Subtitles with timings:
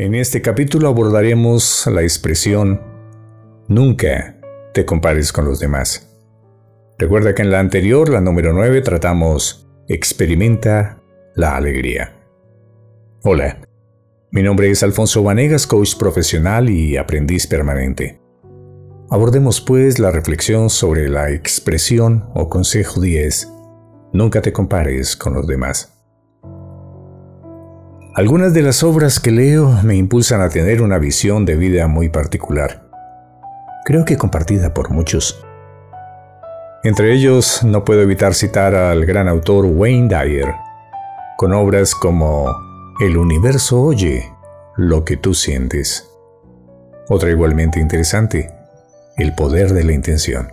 [0.00, 2.80] En este capítulo abordaremos la expresión
[3.68, 4.40] Nunca
[4.72, 6.08] te compares con los demás.
[6.96, 11.02] Recuerda que en la anterior, la número 9, tratamos Experimenta
[11.34, 12.16] la alegría.
[13.24, 13.58] Hola,
[14.30, 18.22] mi nombre es Alfonso Vanegas, coach profesional y aprendiz permanente.
[19.10, 23.52] Abordemos pues la reflexión sobre la expresión o consejo 10.
[24.14, 25.99] Nunca te compares con los demás.
[28.12, 32.08] Algunas de las obras que leo me impulsan a tener una visión de vida muy
[32.08, 32.82] particular.
[33.84, 35.44] Creo que compartida por muchos.
[36.82, 40.52] Entre ellos no puedo evitar citar al gran autor Wayne Dyer,
[41.36, 42.52] con obras como
[42.98, 44.28] El universo oye
[44.76, 46.10] lo que tú sientes.
[47.08, 48.52] Otra igualmente interesante,
[49.16, 50.52] El poder de la intención.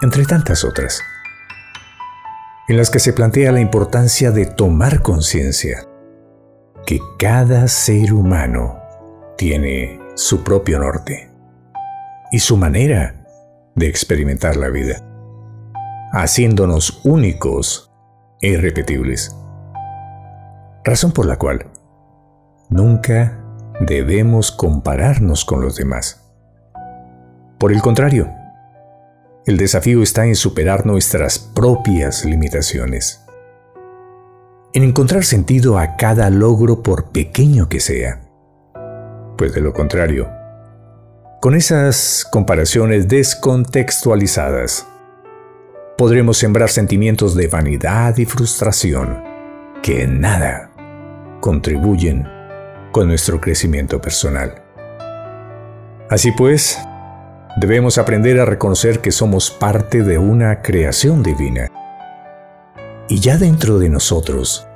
[0.00, 1.02] Entre tantas otras,
[2.66, 5.86] en las que se plantea la importancia de tomar conciencia
[6.86, 8.78] que cada ser humano
[9.36, 11.30] tiene su propio norte
[12.30, 13.24] y su manera
[13.74, 15.02] de experimentar la vida,
[16.12, 17.92] haciéndonos únicos
[18.40, 19.34] e irrepetibles.
[20.84, 21.66] Razón por la cual
[22.68, 23.38] nunca
[23.80, 26.30] debemos compararnos con los demás.
[27.58, 28.30] Por el contrario,
[29.46, 33.21] el desafío está en superar nuestras propias limitaciones
[34.74, 38.20] en encontrar sentido a cada logro por pequeño que sea.
[39.36, 40.30] Pues de lo contrario,
[41.40, 44.86] con esas comparaciones descontextualizadas,
[45.98, 49.22] podremos sembrar sentimientos de vanidad y frustración
[49.82, 50.70] que en nada
[51.40, 52.26] contribuyen
[52.92, 54.62] con nuestro crecimiento personal.
[56.08, 56.78] Así pues,
[57.56, 61.68] debemos aprender a reconocer que somos parte de una creación divina
[63.12, 64.66] y ya dentro de nosotros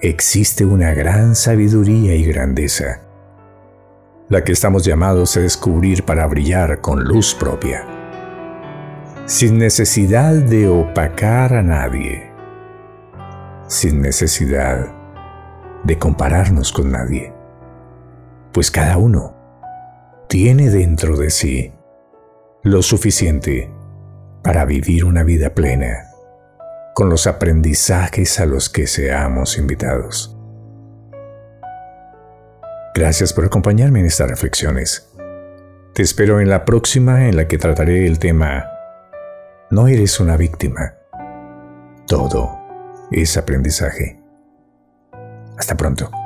[0.00, 3.00] existe una gran sabiduría y grandeza,
[4.28, 7.84] la que estamos llamados a descubrir para brillar con luz propia,
[9.26, 12.30] sin necesidad de opacar a nadie,
[13.66, 14.86] sin necesidad
[15.82, 17.32] de compararnos con nadie,
[18.52, 19.34] pues cada uno
[20.28, 21.72] tiene dentro de sí
[22.62, 23.72] lo suficiente
[24.44, 26.09] para vivir una vida plena
[26.94, 30.36] con los aprendizajes a los que seamos invitados.
[32.94, 35.10] Gracias por acompañarme en estas reflexiones.
[35.94, 38.66] Te espero en la próxima en la que trataré el tema
[39.70, 40.94] No eres una víctima.
[42.06, 42.58] Todo
[43.10, 44.20] es aprendizaje.
[45.56, 46.19] Hasta pronto.